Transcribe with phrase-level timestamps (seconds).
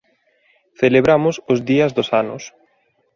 [0.79, 2.43] Celebramos os días dos anos.